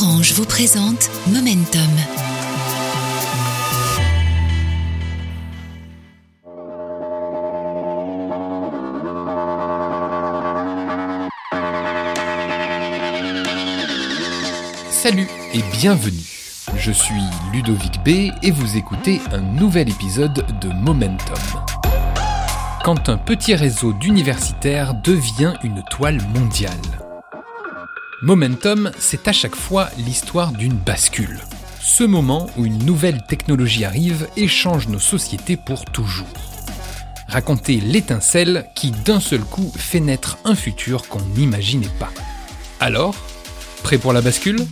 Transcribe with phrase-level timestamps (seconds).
[0.00, 1.80] Orange vous présente Momentum.
[14.90, 16.12] Salut et bienvenue.
[16.76, 17.14] Je suis
[17.52, 21.36] Ludovic B et vous écoutez un nouvel épisode de Momentum.
[22.84, 27.07] Quand un petit réseau d'universitaires devient une toile mondiale.
[28.20, 31.38] Momentum, c'est à chaque fois l'histoire d'une bascule.
[31.80, 36.26] Ce moment où une nouvelle technologie arrive et change nos sociétés pour toujours.
[37.28, 42.10] Raconter l'étincelle qui d'un seul coup fait naître un futur qu'on n'imaginait pas.
[42.80, 43.14] Alors,
[43.84, 44.66] prêt pour la bascule?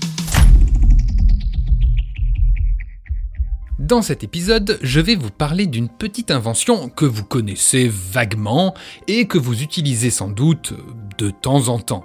[3.78, 8.74] Dans cet épisode, je vais vous parler d'une petite invention que vous connaissez vaguement
[9.06, 10.74] et que vous utilisez sans doute
[11.18, 12.04] de temps en temps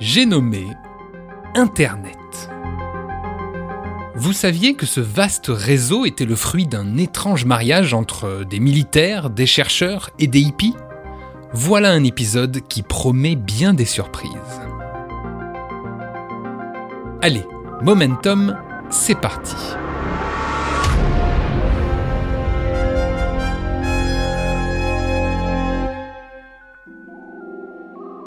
[0.00, 0.66] j'ai nommé
[1.54, 2.16] Internet.
[4.14, 9.30] Vous saviez que ce vaste réseau était le fruit d'un étrange mariage entre des militaires,
[9.30, 10.76] des chercheurs et des hippies?
[11.52, 14.30] Voilà un épisode qui promet bien des surprises.
[17.20, 17.44] Allez,
[17.82, 18.56] momentum,
[18.90, 19.56] c'est parti.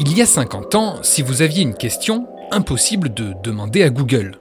[0.04, 4.40] Il y a 50 ans, si vous aviez une question, impossible de demander à Google.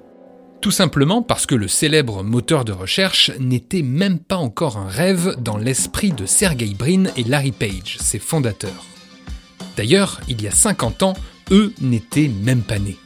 [0.62, 5.36] Tout simplement parce que le célèbre moteur de recherche n'était même pas encore un rêve
[5.38, 8.86] dans l'esprit de Sergey Brin et Larry Page, ses fondateurs.
[9.77, 11.12] D'ailleurs, il y a 50 ans,
[11.50, 12.97] eux n'étaient même pas nés.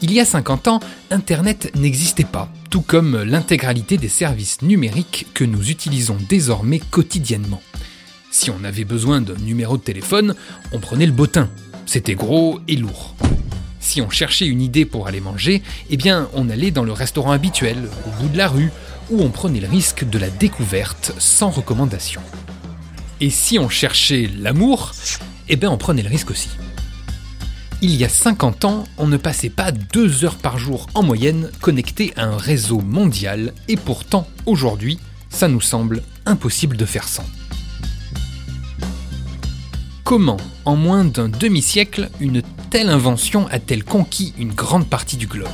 [0.00, 5.44] Il y a 50 ans, Internet n'existait pas, tout comme l'intégralité des services numériques que
[5.44, 7.60] nous utilisons désormais quotidiennement.
[8.30, 10.34] Si on avait besoin d'un numéro de téléphone,
[10.72, 11.48] on prenait le bottin,
[11.86, 13.14] c'était gros et lourd.
[13.80, 17.30] Si on cherchait une idée pour aller manger, eh bien on allait dans le restaurant
[17.30, 18.70] habituel, au bout de la rue,
[19.10, 22.20] où on prenait le risque de la découverte sans recommandation.
[23.20, 24.92] Et si on cherchait l'amour,
[25.48, 26.48] eh bien on prenait le risque aussi.
[27.82, 31.50] Il y a 50 ans, on ne passait pas deux heures par jour en moyenne
[31.60, 34.98] connecté à un réseau mondial, et pourtant aujourd'hui,
[35.28, 37.26] ça nous semble impossible de faire sans.
[40.06, 42.40] Comment, en moins d'un demi-siècle, une
[42.70, 45.48] telle invention a-t-elle conquis une grande partie du globe?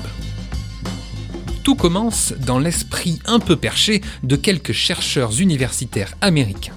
[1.64, 6.74] Tout commence dans l'esprit un peu perché de quelques chercheurs universitaires américains.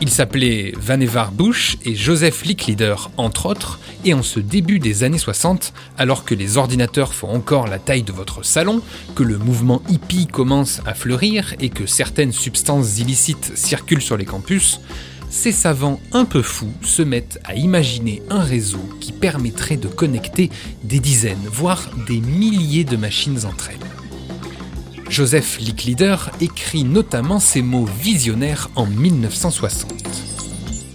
[0.00, 5.16] Ils s'appelaient Vannevar Bush et Joseph Licklider, entre autres, et en ce début des années
[5.16, 8.82] 60, alors que les ordinateurs font encore la taille de votre salon,
[9.14, 14.24] que le mouvement hippie commence à fleurir et que certaines substances illicites circulent sur les
[14.24, 14.80] campus,
[15.30, 20.50] ces savants un peu fous se mettent à imaginer un réseau qui permettrait de connecter
[20.82, 25.10] des dizaines, voire des milliers de machines entre elles.
[25.10, 29.92] Joseph Licklider écrit notamment ces mots visionnaires en 1960.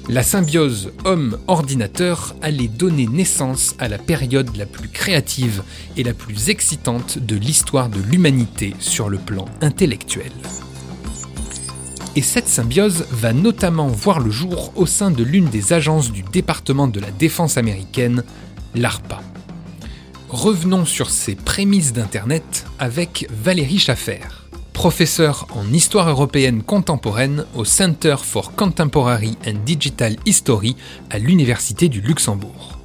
[0.10, 5.62] La symbiose homme-ordinateur allait donner naissance à la période la plus créative
[5.98, 10.32] et la plus excitante de l'histoire de l'humanité sur le plan intellectuel
[12.20, 16.22] et cette symbiose va notamment voir le jour au sein de l'une des agences du
[16.22, 18.26] département de la défense américaine,
[18.76, 19.22] l'ARPA.
[20.28, 24.20] Revenons sur ces prémices d'Internet avec Valérie Schaffer,
[24.74, 30.76] professeure en histoire européenne contemporaine au Center for Contemporary and Digital History
[31.10, 32.79] à l'Université du Luxembourg.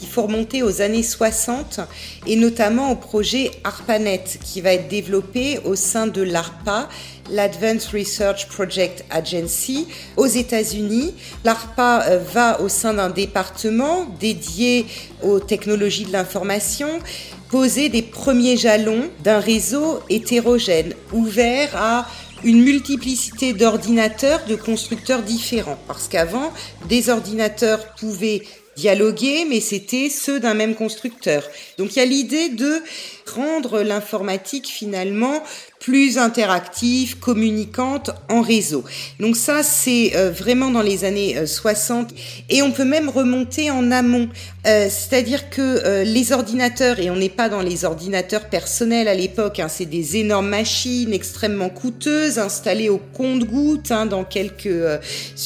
[0.00, 1.80] Il faut remonter aux années 60
[2.26, 6.88] et notamment au projet ARPANET qui va être développé au sein de l'ARPA
[7.30, 11.14] l'Advanced Research Project Agency aux États-Unis.
[11.44, 14.86] L'ARPA euh, va au sein d'un département dédié
[15.22, 16.88] aux technologies de l'information
[17.50, 22.06] poser des premiers jalons d'un réseau hétérogène, ouvert à
[22.44, 25.78] une multiplicité d'ordinateurs de constructeurs différents.
[25.86, 26.52] Parce qu'avant,
[26.88, 28.42] des ordinateurs pouvaient
[28.78, 31.42] dialoguer, mais c'était ceux d'un même constructeur.
[31.78, 32.80] Donc il y a l'idée de
[33.34, 35.42] rendre l'informatique finalement
[35.80, 38.84] plus interactive, communicante en réseau.
[39.20, 42.14] Donc ça, c'est euh, vraiment dans les années 60 euh,
[42.48, 44.28] et on peut même remonter en amont.
[44.66, 49.60] Euh, c'est-à-dire que les ordinateurs, et on n'est pas dans les ordinateurs personnels à l'époque,
[49.60, 54.68] hein, c'est des énormes machines extrêmement coûteuses installées au compte-gouttes hein, dans quelques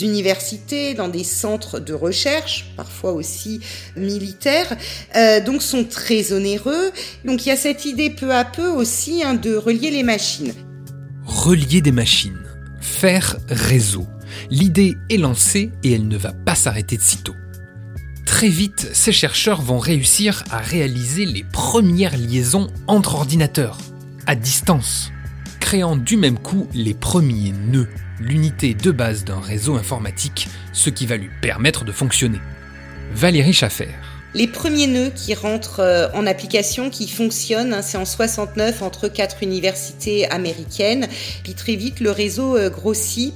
[0.00, 3.61] universités, dans des centres de recherche, parfois aussi
[3.96, 4.76] militaires,
[5.44, 6.90] donc sont très onéreux.
[7.25, 10.53] Donc il y a cette idée peu à peu aussi hein, de relier les machines
[11.25, 12.43] Relier des machines,
[12.81, 14.07] faire réseau.
[14.51, 17.35] L'idée est lancée et elle ne va pas s'arrêter de sitôt.
[18.27, 23.79] Très vite, ces chercheurs vont réussir à réaliser les premières liaisons entre ordinateurs,
[24.27, 25.13] à distance,
[25.61, 27.89] créant du même coup les premiers nœuds,
[28.19, 32.41] l'unité de base d'un réseau informatique, ce qui va lui permettre de fonctionner.
[33.15, 33.91] Valérie Schaffer
[34.34, 39.08] les premiers nœuds qui rentrent euh, en application, qui fonctionnent, hein, c'est en 69 entre
[39.08, 41.06] quatre universités américaines.
[41.44, 43.34] Puis très vite, le réseau euh, grossit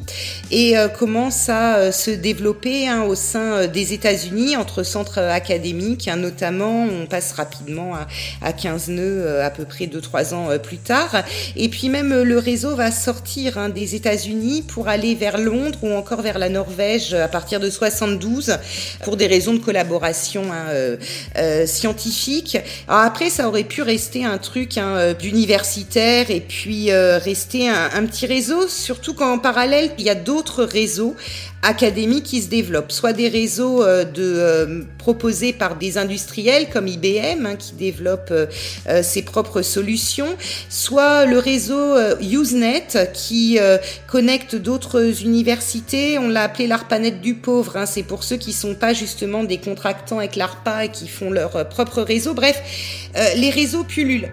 [0.50, 6.16] et euh, commence à se développer hein, au sein des États-Unis entre centres académiques, hein,
[6.16, 6.84] notamment.
[6.84, 7.92] On passe rapidement
[8.40, 11.24] à 15 nœuds à peu près 2-3 ans plus tard.
[11.56, 16.22] Et puis même le réseau va sortir des États-Unis pour aller vers Londres ou encore
[16.22, 18.58] vers la Norvège à partir de 72
[19.04, 20.44] pour des raisons de collaboration.
[20.86, 20.96] Euh,
[21.36, 22.58] euh, scientifique.
[22.88, 28.26] après, ça aurait pu rester un truc hein, euh, d'universitaire et puis rester un, petit
[28.26, 31.14] réseau, surtout qu'en parallèle, il y a d'autres réseaux
[31.62, 33.84] académiques qui se développent, soit des réseaux
[34.98, 38.32] proposés par des industriels comme IBM hein, qui développent
[39.02, 40.36] ses propres solutions,
[40.68, 43.58] soit le réseau Usenet qui
[44.06, 46.18] connecte d'autres universités.
[46.18, 47.76] On l'a appelé l'ARPANET du pauvre.
[47.76, 47.86] Hein.
[47.86, 51.64] C'est pour ceux qui sont pas justement des contractants avec l'ARPA qui font leur euh,
[51.64, 52.34] propre réseau.
[52.34, 54.32] Bref, euh, les réseaux pullulent.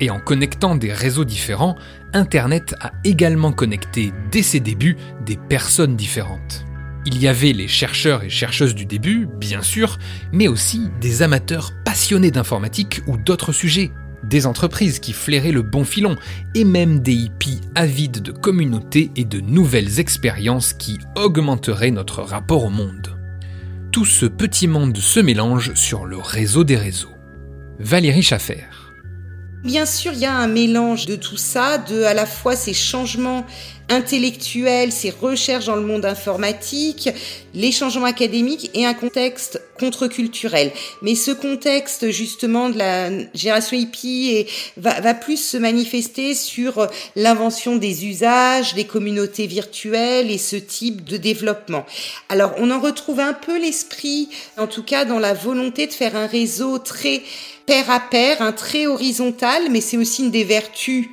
[0.00, 1.76] Et en connectant des réseaux différents,
[2.12, 6.64] Internet a également connecté dès ses débuts des personnes différentes.
[7.04, 9.98] Il y avait les chercheurs et chercheuses du début, bien sûr,
[10.32, 13.90] mais aussi des amateurs passionnés d'informatique ou d'autres sujets,
[14.22, 16.16] des entreprises qui flairaient le bon filon,
[16.54, 22.64] et même des hippies avides de communautés et de nouvelles expériences qui augmenteraient notre rapport
[22.64, 23.11] au monde
[23.92, 27.12] tout ce petit monde se mélange sur le réseau des réseaux.
[27.78, 28.64] Valérie Schaffer.
[29.64, 32.74] Bien sûr, il y a un mélange de tout ça, de à la fois ces
[32.74, 33.46] changements
[33.88, 37.10] intellectuels, ces recherches dans le monde informatique,
[37.54, 40.72] les changements académiques et un contexte contre-culturel.
[41.02, 47.76] Mais ce contexte justement de la génération hippie va, va plus se manifester sur l'invention
[47.76, 51.84] des usages, des communautés virtuelles et ce type de développement.
[52.28, 56.16] Alors on en retrouve un peu l'esprit, en tout cas dans la volonté de faire
[56.16, 57.22] un réseau très
[57.66, 61.08] pair à pair, un très horizontal, mais c'est aussi une des vertus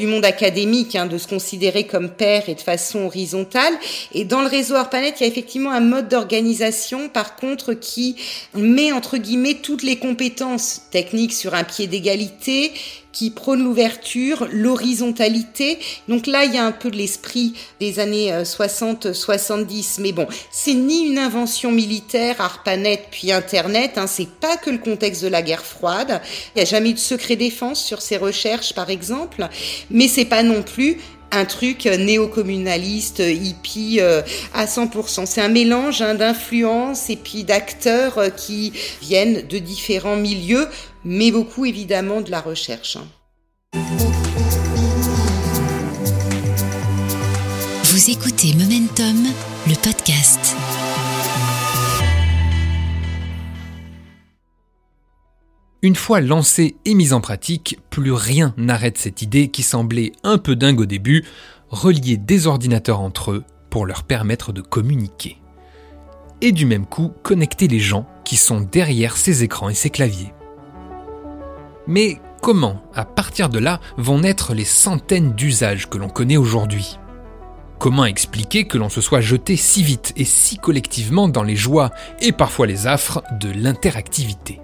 [0.00, 3.74] du monde académique, hein, de se considérer comme pair et de façon horizontale.
[4.12, 8.16] Et dans le réseau ARPANET, il y a effectivement un mode d'organisation, par contre, qui
[8.54, 12.72] met entre guillemets toutes les compétences techniques sur un pied d'égalité
[13.12, 15.78] qui prône l'ouverture, l'horizontalité.
[16.08, 19.98] Donc là, il y a un peu de l'esprit des années 60-70.
[19.98, 23.98] Euh, Mais bon, c'est ni une invention militaire, ARPANET puis Internet.
[23.98, 26.20] Hein, c'est pas que le contexte de la guerre froide.
[26.54, 29.48] Il n'y a jamais eu de secret défense sur ces recherches, par exemple.
[29.90, 30.98] Mais c'est pas non plus
[31.32, 34.22] un truc néo-communaliste, hippie euh,
[34.52, 35.26] à 100%.
[35.26, 40.66] C'est un mélange hein, d'influences et puis d'acteurs euh, qui viennent de différents milieux,
[41.04, 42.98] mais beaucoup évidemment de la recherche.
[47.84, 49.26] Vous écoutez Momentum,
[49.66, 50.56] le podcast.
[55.82, 60.36] Une fois lancée et mise en pratique, plus rien n'arrête cette idée qui semblait un
[60.36, 61.24] peu dingue au début,
[61.68, 65.38] relier des ordinateurs entre eux pour leur permettre de communiquer.
[66.42, 70.32] Et du même coup, connecter les gens qui sont derrière ces écrans et ces claviers.
[71.86, 76.98] Mais comment, à partir de là, vont naître les centaines d'usages que l'on connaît aujourd'hui?
[77.78, 81.90] Comment expliquer que l'on se soit jeté si vite et si collectivement dans les joies
[82.20, 84.60] et parfois les affres de l'interactivité?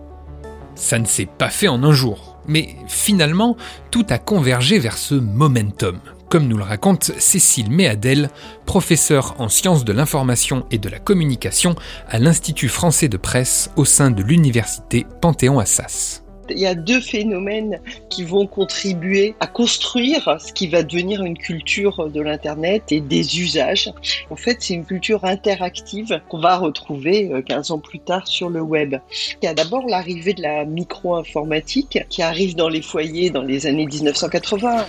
[0.74, 3.56] Ça ne s'est pas fait en un jour, mais finalement,
[3.90, 8.28] tout a convergé vers ce momentum, comme nous le raconte Cécile Méadel,
[8.66, 11.74] professeure en sciences de l'information et de la communication
[12.08, 16.25] à l'Institut français de presse au sein de l'université Panthéon-Assas.
[16.50, 21.36] Il y a deux phénomènes qui vont contribuer à construire ce qui va devenir une
[21.36, 23.92] culture de l'Internet et des usages.
[24.30, 28.48] En fait, c'est une culture interactive qu'on va retrouver 15 euh, ans plus tard sur
[28.48, 28.96] le web.
[29.42, 33.66] Il y a d'abord l'arrivée de la micro-informatique qui arrive dans les foyers dans les
[33.66, 34.86] années 1980.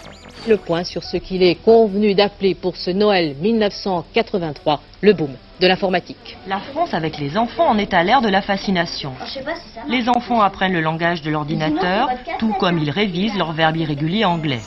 [0.48, 5.68] Le point sur ce qu'il est convenu d'appeler pour ce Noël 1983 le boom de
[5.68, 6.38] l'informatique.
[6.48, 9.14] La France avec les enfants en est à l'ère de la fascination.
[9.88, 12.10] Les enfants apprennent le langage de l'ordinateur,
[12.40, 14.62] tout comme ils révisent leur verbe irrégulier anglais.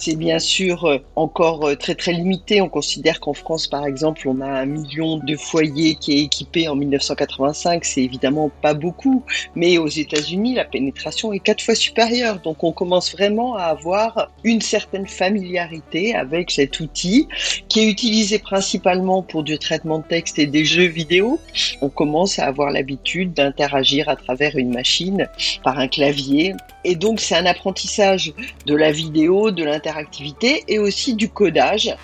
[0.00, 2.62] C'est bien sûr euh, encore euh, très très limité.
[2.62, 6.68] On considère qu'en France, par exemple, on a un million de foyers qui est équipé
[6.68, 7.84] en 1985.
[7.84, 9.22] C'est évidemment pas beaucoup,
[9.54, 12.40] mais aux États-Unis, la pénétration est quatre fois supérieure.
[12.40, 17.28] Donc on commence vraiment à avoir une certaine familiarité avec cet outil
[17.68, 21.38] qui est utilisé principalement pour du traitement de texte et des jeux vidéo.
[21.82, 25.28] On commence à avoir l'habitude d'interagir à travers une machine
[25.62, 26.54] par un clavier.
[26.84, 28.32] Et donc c'est un apprentissage
[28.64, 31.94] de la vidéo, de l'interactivité et aussi du codage.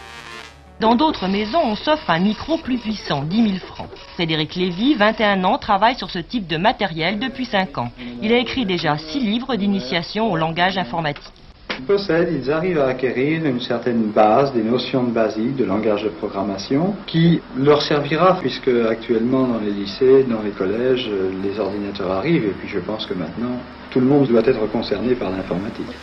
[0.81, 3.89] Dans d'autres maisons, on s'offre un micro plus puissant, 10 000 francs.
[4.15, 7.91] Frédéric Lévy, 21 ans, travaille sur ce type de matériel depuis 5 ans.
[8.23, 11.33] Il a écrit déjà 6 livres d'initiation au langage informatique.
[11.79, 16.05] Ils possèdent, ils arrivent à acquérir une certaine base, des notions de basiques de langage
[16.05, 21.09] de programmation qui leur servira puisque actuellement dans les lycées, dans les collèges,
[21.43, 25.15] les ordinateurs arrivent et puis je pense que maintenant tout le monde doit être concerné
[25.15, 25.95] par l'informatique.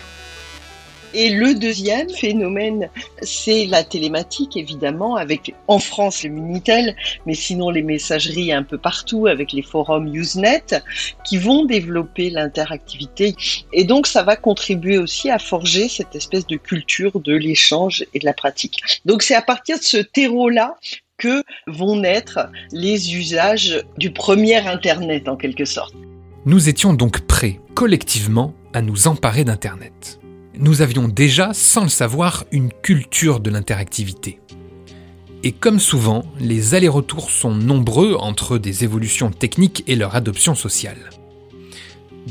[1.13, 2.89] Et le deuxième phénomène,
[3.21, 6.95] c'est la télématique, évidemment, avec en France le Minitel,
[7.27, 10.63] mais sinon les messageries un peu partout, avec les forums Usenet,
[11.23, 13.35] qui vont développer l'interactivité.
[13.73, 18.19] Et donc, ça va contribuer aussi à forger cette espèce de culture de l'échange et
[18.19, 18.79] de la pratique.
[19.05, 20.77] Donc, c'est à partir de ce terreau-là
[21.17, 25.93] que vont naître les usages du premier Internet, en quelque sorte.
[26.45, 30.19] Nous étions donc prêts, collectivement, à nous emparer d'Internet
[30.57, 34.39] nous avions déjà, sans le savoir, une culture de l'interactivité.
[35.43, 41.09] Et comme souvent, les allers-retours sont nombreux entre des évolutions techniques et leur adoption sociale.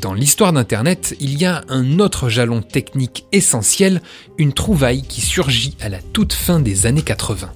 [0.00, 4.00] Dans l'histoire d'Internet, il y a un autre jalon technique essentiel,
[4.38, 7.52] une trouvaille qui surgit à la toute fin des années 80.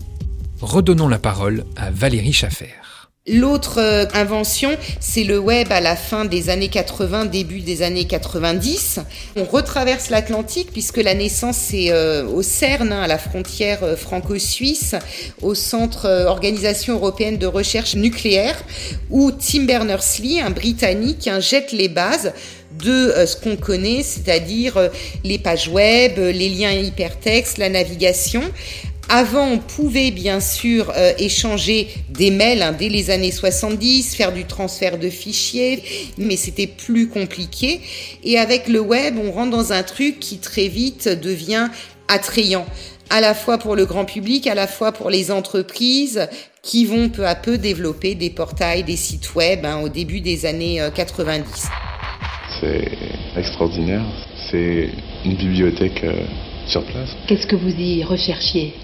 [0.61, 2.75] Redonnons la parole à Valérie Schaffer.
[3.29, 8.05] L'autre euh, invention, c'est le web à la fin des années 80, début des années
[8.05, 9.01] 90.
[9.35, 13.97] On retraverse l'Atlantique puisque la naissance c'est euh, au CERN, hein, à la frontière euh,
[13.97, 14.95] franco-suisse,
[15.43, 18.63] au Centre Organisation européenne de recherche nucléaire,
[19.11, 22.33] où Tim Berners-Lee, un Britannique, jette les bases
[22.79, 24.91] de ce qu'on connaît, c'est-à-dire
[25.25, 28.43] les pages web, les liens hypertextes, la navigation,
[29.09, 34.33] avant, on pouvait bien sûr euh, échanger des mails hein, dès les années 70, faire
[34.33, 35.83] du transfert de fichiers,
[36.19, 37.81] mais c'était plus compliqué.
[38.25, 41.69] Et avec le web, on rentre dans un truc qui très vite devient
[42.09, 42.67] attrayant,
[43.11, 46.29] à la fois pour le grand public, à la fois pour les entreprises
[46.63, 50.47] qui vont peu à peu développer des portails, des sites web hein, au début des
[50.47, 51.45] années 90.
[51.45, 54.05] Euh, C'est extraordinaire.
[54.51, 54.91] C'est
[55.25, 56.25] une bibliothèque euh,
[56.67, 57.11] sur place.
[57.29, 58.75] Qu'est-ce que vous y recherchiez?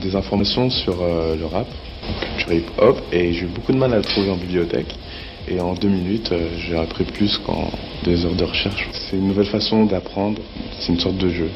[0.00, 1.66] Des informations sur euh, le rap,
[2.36, 4.94] culture hip-hop, et j'ai eu beaucoup de mal à le trouver en bibliothèque.
[5.48, 7.70] Et en deux minutes, euh, j'ai appris plus qu'en
[8.04, 8.88] deux heures de recherche.
[8.92, 10.40] C'est une nouvelle façon d'apprendre,
[10.80, 11.50] c'est une sorte de jeu.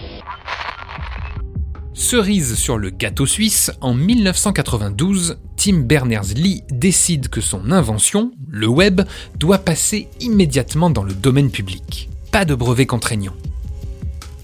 [1.94, 9.02] Cerise sur le gâteau suisse, en 1992, Tim Berners-Lee décide que son invention, le web,
[9.38, 12.08] doit passer immédiatement dans le domaine public.
[12.32, 13.34] Pas de brevet contraignant.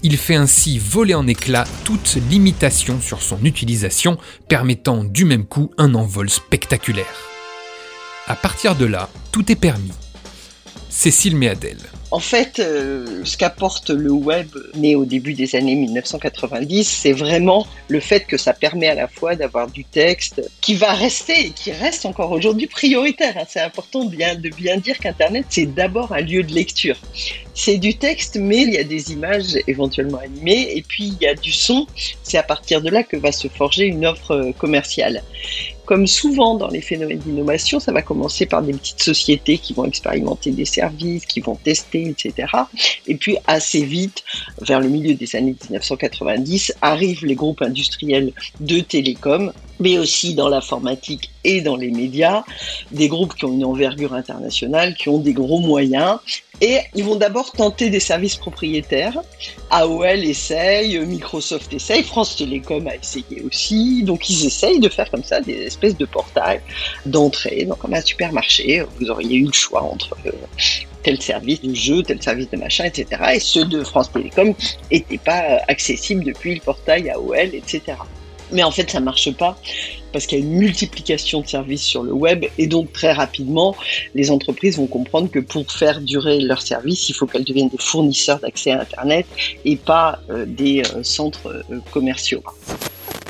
[0.01, 5.71] Il fait ainsi voler en éclats toute limitation sur son utilisation, permettant du même coup
[5.77, 7.05] un envol spectaculaire.
[8.27, 9.91] À partir de là, tout est permis.
[10.89, 11.77] Cécile Méadel.
[12.11, 17.67] En fait, euh, ce qu'apporte le web né au début des années 1990, c'est vraiment
[17.87, 21.49] le fait que ça permet à la fois d'avoir du texte qui va rester et
[21.51, 23.35] qui reste encore aujourd'hui prioritaire.
[23.37, 23.45] Hein.
[23.47, 24.35] C'est important de bien,
[24.77, 26.97] dire qu'Internet, c'est d'abord un lieu de lecture.
[27.53, 31.27] C'est du texte, mais il y a des images éventuellement animées et puis il y
[31.27, 31.85] a du son.
[32.23, 35.21] C'est à partir de là que va se forger une offre euh, commerciale
[35.89, 39.85] comme souvent dans les phénomènes d'innovation, ça va commencer par des petites sociétés qui vont
[39.85, 42.47] expérimenter des services, qui vont tester, etc.
[43.07, 44.23] Et puis assez vite,
[44.61, 50.47] vers le milieu des années 1990, arrivent les groupes industriels de télécom, mais aussi dans
[50.47, 52.43] l'informatique et dans les médias,
[52.91, 56.19] des groupes qui ont une envergure internationale, qui ont des gros moyens
[56.61, 59.21] et ils vont d'abord tenter des services propriétaires.
[59.69, 64.03] AOL essaye, Microsoft essaye, France Télécom a essayé aussi.
[64.03, 66.61] Donc ils essayent de faire comme ça des espèces de portails
[67.05, 67.67] d'entrée.
[67.79, 70.31] Comme un supermarché, vous auriez eu le choix entre euh,
[71.03, 73.21] tel service de jeu, tel service de machin, etc.
[73.35, 74.53] Et ceux de France Télécom
[74.91, 77.95] n'étaient pas accessibles depuis le portail AOL, etc.
[78.51, 79.57] Mais en fait, ça marche pas
[80.11, 83.75] parce qu'il y a une multiplication de services sur le web et donc très rapidement,
[84.15, 87.77] les entreprises vont comprendre que pour faire durer leurs services, il faut qu'elles deviennent des
[87.77, 89.27] fournisseurs d'accès à Internet
[89.65, 92.43] et pas euh, des euh, centres euh, commerciaux.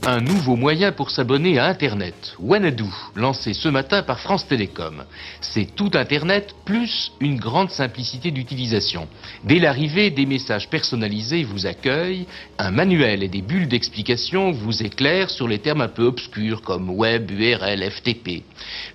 [0.09, 5.03] Un nouveau moyen pour s'abonner à Internet, Wanadoo, lancé ce matin par France Télécom.
[5.39, 9.07] C'est tout Internet plus une grande simplicité d'utilisation.
[9.43, 12.25] Dès l'arrivée, des messages personnalisés vous accueillent,
[12.57, 16.89] un manuel et des bulles d'explication vous éclairent sur les termes un peu obscurs comme
[16.89, 18.41] web, URL, FTP.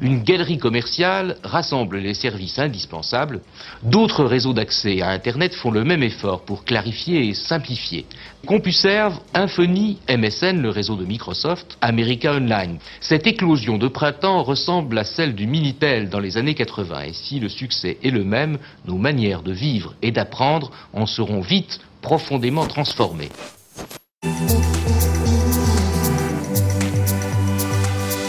[0.01, 3.41] Une galerie commerciale rassemble les services indispensables.
[3.85, 8.05] D'autres réseaux d'accès à Internet font le même effort pour clarifier et simplifier.
[8.47, 12.79] CompuServe, Infony, MSN, le réseau de Microsoft, America Online.
[13.01, 17.03] Cette éclosion de printemps ressemble à celle du Minitel dans les années 80.
[17.03, 21.41] Et si le succès est le même, nos manières de vivre et d'apprendre en seront
[21.41, 23.31] vite profondément transformées.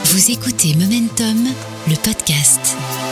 [0.05, 1.53] Vous écoutez Momentum,
[1.87, 3.04] le podcast.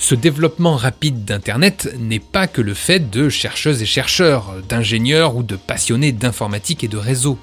[0.00, 5.42] Ce développement rapide d'Internet n'est pas que le fait de chercheuses et chercheurs, d'ingénieurs ou
[5.42, 7.38] de passionnés d'informatique et de réseau.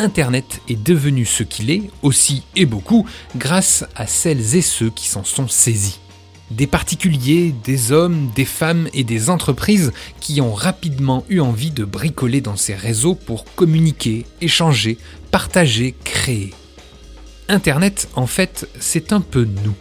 [0.00, 5.08] Internet est devenu ce qu'il est, aussi et beaucoup, grâce à celles et ceux qui
[5.08, 6.00] s'en sont saisis.
[6.50, 11.84] Des particuliers, des hommes, des femmes et des entreprises qui ont rapidement eu envie de
[11.84, 14.98] bricoler dans ces réseaux pour communiquer, échanger,
[15.30, 16.52] partager, créer.
[17.48, 19.76] Internet, en fait, c'est un peu nous.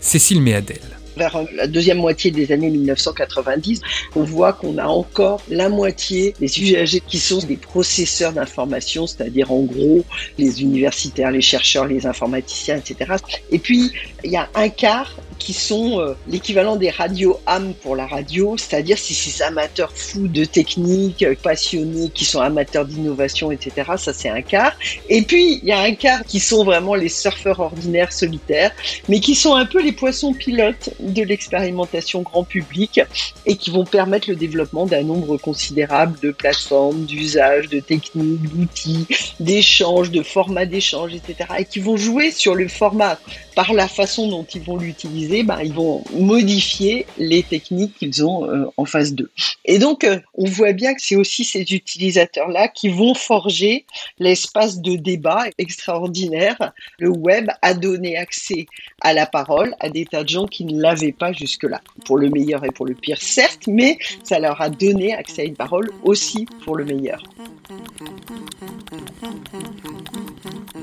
[0.00, 3.80] Cécile Méadel vers la deuxième moitié des années 1990,
[4.16, 9.52] on voit qu'on a encore la moitié des usagers qui sont des processeurs d'information, c'est-à-dire
[9.52, 10.04] en gros
[10.38, 13.14] les universitaires, les chercheurs, les informaticiens, etc.
[13.50, 13.90] Et puis,
[14.24, 18.56] il y a un quart qui sont euh, l'équivalent des radios âmes pour la radio,
[18.56, 23.92] c'est-à-dire si ces amateurs fous de technique, euh, passionnés, qui sont amateurs d'innovation, etc.
[23.96, 24.72] Ça, c'est un quart.
[25.08, 28.70] Et puis, il y a un quart qui sont vraiment les surfeurs ordinaires solitaires,
[29.08, 33.00] mais qui sont un peu les poissons pilotes de l'expérimentation grand public
[33.46, 39.06] et qui vont permettre le développement d'un nombre considérable de plateformes, d'usages, de techniques, d'outils,
[39.40, 41.50] d'échanges, de formats d'échange, etc.
[41.58, 43.18] et qui vont jouer sur le format
[43.54, 48.48] par la façon dont ils vont l'utiliser, ben, ils vont modifier les techniques qu'ils ont
[48.48, 49.30] euh, en face d'eux.
[49.64, 53.84] Et donc, euh, on voit bien que c'est aussi ces utilisateurs-là qui vont forger
[54.18, 56.72] l'espace de débat extraordinaire.
[56.98, 58.66] Le web a donné accès
[59.00, 61.80] à la parole à des tas de gens qui ne l'avaient pas jusque-là.
[62.04, 65.44] Pour le meilleur et pour le pire, certes, mais ça leur a donné accès à
[65.44, 67.22] une parole aussi pour le meilleur.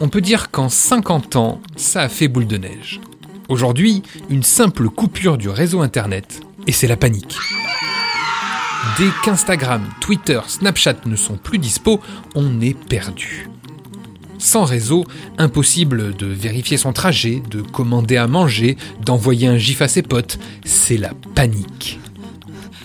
[0.01, 3.01] On peut dire qu'en 50 ans, ça a fait boule de neige.
[3.49, 7.35] Aujourd'hui, une simple coupure du réseau Internet, et c'est la panique.
[8.97, 11.99] Dès qu'Instagram, Twitter, Snapchat ne sont plus dispo,
[12.33, 13.49] on est perdu.
[14.37, 15.03] Sans réseau,
[15.37, 20.39] impossible de vérifier son trajet, de commander à manger, d'envoyer un gif à ses potes,
[20.63, 21.99] c'est la panique.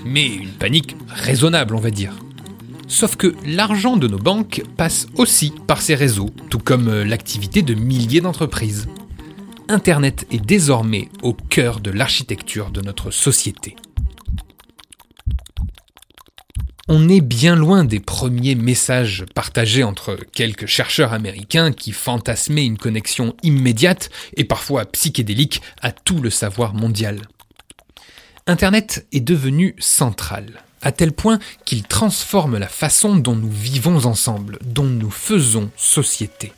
[0.04, 2.14] Mais une panique raisonnable, on va dire.
[2.94, 7.62] Sauf que l'argent de nos banques passe aussi par ces réseaux, tout comme euh, l'activité
[7.62, 8.86] de milliers d'entreprises.
[9.66, 13.74] Internet est désormais au cœur de l'architecture de notre société.
[16.86, 22.78] On est bien loin des premiers messages partagés entre quelques chercheurs américains qui fantasmaient une
[22.78, 27.22] connexion immédiate et parfois psychédélique à tout le savoir mondial.
[28.46, 34.58] Internet est devenu central à tel point qu'il transforme la façon dont nous vivons ensemble,
[34.64, 36.52] dont nous faisons société.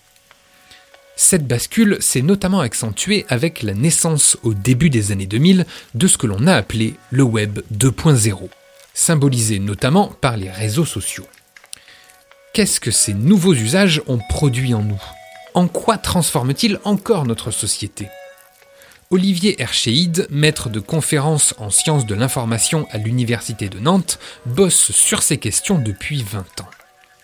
[1.18, 6.18] Cette bascule s'est notamment accentuée avec la naissance au début des années 2000 de ce
[6.18, 8.50] que l'on a appelé le Web 2.0,
[8.92, 11.26] symbolisé notamment par les réseaux sociaux.
[12.52, 15.02] Qu'est-ce que ces nouveaux usages ont produit en nous?
[15.54, 18.08] En quoi transforment-ils encore notre société?
[19.10, 25.22] Olivier Herchéide, maître de conférences en sciences de l'information à l'Université de Nantes, bosse sur
[25.22, 26.75] ces questions depuis 20 ans.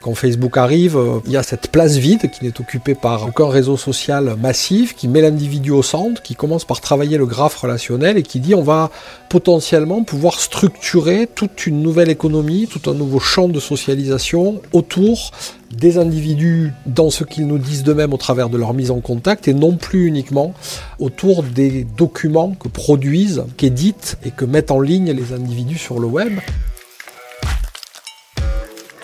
[0.02, 3.48] Quand Facebook arrive, euh, il y a cette place vide qui n'est occupée par aucun
[3.48, 8.18] réseau social massif, qui met l'individu au centre, qui commence par travailler le graphe relationnel
[8.18, 8.90] et qui dit on va
[9.28, 15.30] potentiellement pouvoir structurer toute une nouvelle économie, tout un nouveau champ de socialisation autour
[15.70, 19.46] des individus dans ce qu'ils nous disent d'eux-mêmes au travers de leur mise en contact
[19.46, 20.52] et non plus uniquement
[20.98, 26.08] autour des documents que produisent, qu'éditent et que mettent en ligne les individus sur le
[26.08, 26.32] web.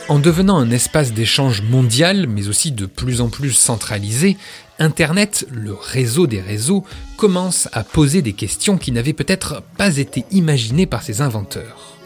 [0.09, 4.38] En devenant un espace d'échange mondial, mais aussi de plus en plus centralisé,
[4.79, 6.83] Internet, le réseau des réseaux,
[7.18, 11.99] commence à poser des questions qui n'avaient peut-être pas été imaginées par ses inventeurs.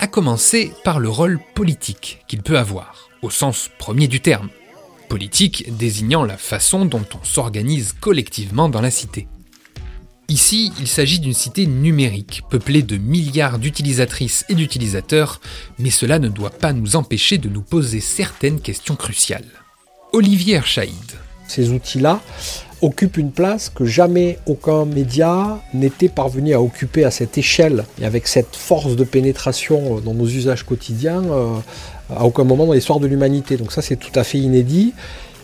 [0.00, 4.48] À commencer par le rôle politique qu'il peut avoir, au sens premier du terme.
[5.08, 9.28] Politique désignant la façon dont on s'organise collectivement dans la cité.
[10.28, 15.40] Ici, il s'agit d'une cité numérique, peuplée de milliards d'utilisatrices et d'utilisateurs,
[15.78, 19.44] mais cela ne doit pas nous empêcher de nous poser certaines questions cruciales.
[20.12, 20.94] Olivier Erchaïd.
[21.46, 22.22] Ces outils-là
[22.80, 28.06] occupent une place que jamais aucun média n'était parvenu à occuper à cette échelle et
[28.06, 31.56] avec cette force de pénétration dans nos usages quotidiens euh,
[32.14, 33.56] à aucun moment dans l'histoire de l'humanité.
[33.56, 34.92] Donc ça c'est tout à fait inédit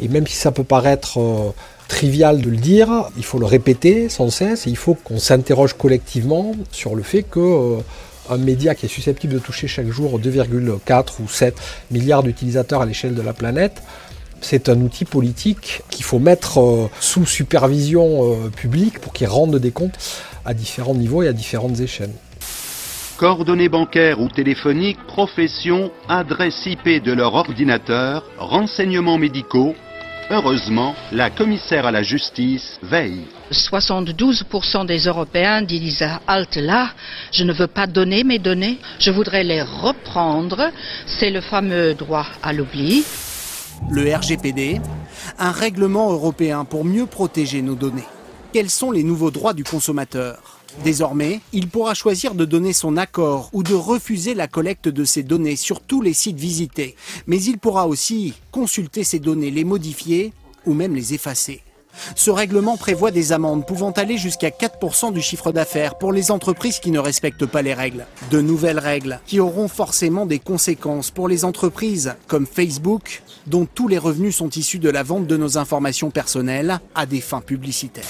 [0.01, 1.51] et même si ça peut paraître euh,
[1.91, 5.75] trivial de le dire, il faut le répéter sans cesse et il faut qu'on s'interroge
[5.75, 7.81] collectivement sur le fait que euh,
[8.31, 12.87] un média qui est susceptible de toucher chaque jour 2,4 ou 7 milliards d'utilisateurs à
[12.87, 13.83] l'échelle de la planète,
[14.41, 19.57] c'est un outil politique qu'il faut mettre euh, sous supervision euh, publique pour qu'il rende
[19.57, 19.99] des comptes
[20.45, 22.15] à différents niveaux et à différentes échelles.
[23.19, 29.75] Coordonnées bancaires ou téléphoniques, profession, adresse IP de leur ordinateur, renseignements médicaux,
[30.33, 33.25] Heureusement, la commissaire à la justice veille.
[33.51, 36.91] 72% des Européens disent halte là,
[37.33, 40.71] je ne veux pas donner mes données, je voudrais les reprendre.
[41.07, 43.05] C'est le fameux droit à l'oubli.
[43.91, 44.81] Le RGPD,
[45.41, 48.07] un règlement européen pour mieux protéger nos données.
[48.53, 50.50] Quels sont les nouveaux droits du consommateur?
[50.85, 55.23] Désormais, il pourra choisir de donner son accord ou de refuser la collecte de ses
[55.23, 56.97] données sur tous les sites visités.
[57.27, 60.33] Mais il pourra aussi consulter ces données, les modifier
[60.67, 61.63] ou même les effacer.
[62.15, 66.79] Ce règlement prévoit des amendes pouvant aller jusqu'à 4% du chiffre d'affaires pour les entreprises
[66.79, 68.07] qui ne respectent pas les règles.
[68.31, 73.89] De nouvelles règles qui auront forcément des conséquences pour les entreprises comme Facebook, dont tous
[73.89, 78.05] les revenus sont issus de la vente de nos informations personnelles à des fins publicitaires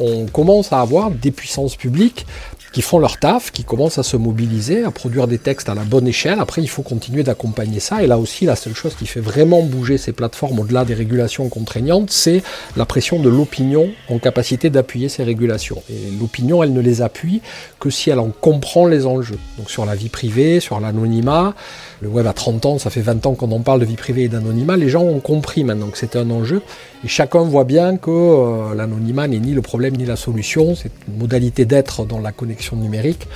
[0.00, 2.26] on commence à avoir des puissances publiques
[2.72, 5.82] qui font leur taf, qui commencent à se mobiliser, à produire des textes à la
[5.82, 6.38] bonne échelle.
[6.40, 8.02] Après, il faut continuer d'accompagner ça.
[8.02, 11.48] Et là aussi, la seule chose qui fait vraiment bouger ces plateformes au-delà des régulations
[11.48, 12.42] contraignantes, c'est
[12.76, 15.82] la pression de l'opinion en capacité d'appuyer ces régulations.
[15.90, 17.42] Et l'opinion, elle ne les appuie
[17.78, 19.38] que si elle en comprend les enjeux.
[19.58, 21.54] Donc sur la vie privée, sur l'anonymat.
[22.00, 24.24] Le web a 30 ans, ça fait 20 ans qu'on en parle de vie privée
[24.24, 24.76] et d'anonymat.
[24.76, 26.62] Les gens ont compris maintenant que c'était un enjeu.
[27.04, 30.74] Et chacun voit bien que euh, l'anonymat n'est ni le problème ni la solution.
[30.74, 33.26] C'est une modalité d'être dans la connexion numérique.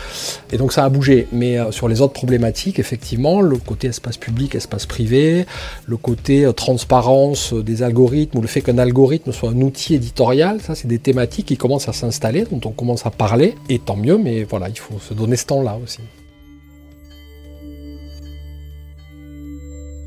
[0.52, 1.26] Et donc ça a bougé.
[1.32, 5.46] Mais euh, sur les autres problématiques, effectivement, le côté espace public, espace privé,
[5.86, 9.94] le côté euh, transparence euh, des algorithmes ou le fait qu'un algorithme soit un outil
[9.94, 13.54] éditorial, ça c'est des thématiques qui commencent à s'installer, dont on commence à parler.
[13.68, 16.00] Et tant mieux, mais voilà, il faut se donner ce temps-là aussi.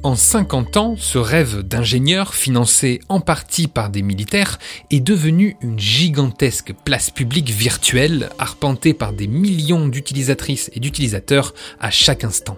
[0.01, 4.57] En 50 ans, ce rêve d'ingénieur, financé en partie par des militaires,
[4.91, 11.91] est devenu une gigantesque place publique virtuelle, arpentée par des millions d'utilisatrices et d'utilisateurs à
[11.91, 12.57] chaque instant.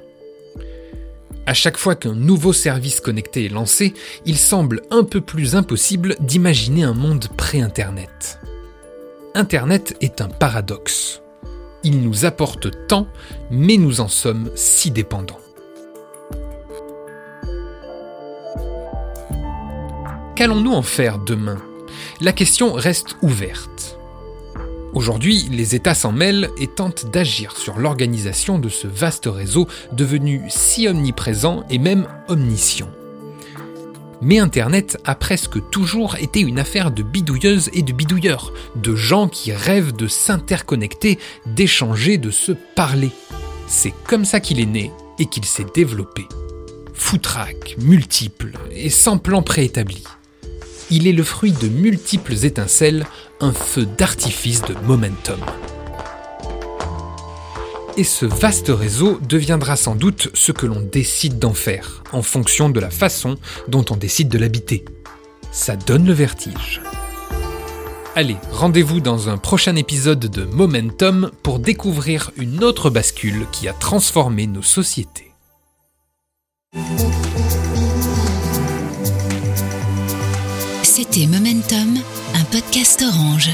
[1.47, 3.95] À chaque fois qu'un nouveau service connecté est lancé,
[4.27, 8.39] il semble un peu plus impossible d'imaginer un monde pré-Internet.
[9.33, 11.23] Internet est un paradoxe.
[11.83, 13.07] Il nous apporte tant,
[13.49, 15.40] mais nous en sommes si dépendants.
[20.35, 21.57] Qu'allons-nous en faire demain?
[22.21, 23.99] La question reste ouverte.
[24.93, 30.41] Aujourd'hui, les États s'en mêlent et tentent d'agir sur l'organisation de ce vaste réseau devenu
[30.47, 32.89] si omniprésent et même omniscient.
[34.21, 39.27] Mais Internet a presque toujours été une affaire de bidouilleuses et de bidouilleurs, de gens
[39.27, 43.11] qui rêvent de s'interconnecter, d'échanger, de se parler.
[43.67, 46.27] C'est comme ça qu'il est né et qu'il s'est développé.
[46.93, 50.03] Foutraque, multiple et sans plan préétabli
[50.91, 53.07] il est le fruit de multiples étincelles,
[53.39, 55.39] un feu d'artifice de momentum.
[57.97, 62.69] Et ce vaste réseau deviendra sans doute ce que l'on décide d'en faire, en fonction
[62.69, 64.85] de la façon dont on décide de l'habiter.
[65.51, 66.81] Ça donne le vertige.
[68.15, 73.73] Allez, rendez-vous dans un prochain épisode de Momentum pour découvrir une autre bascule qui a
[73.73, 75.31] transformé nos sociétés.
[81.01, 81.97] C'était Momentum,
[82.35, 83.49] un podcast orange.